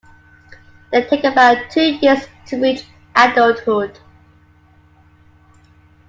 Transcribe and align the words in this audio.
They 0.91 1.03
take 1.03 1.23
about 1.25 1.69
two 1.69 1.99
years 2.01 2.21
to 2.47 2.59
reach 2.59 2.83
adulthood. 3.15 3.99